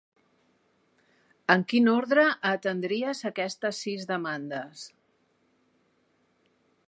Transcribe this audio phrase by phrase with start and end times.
[1.55, 4.87] En quin ordre atendries aquestes sis demandes?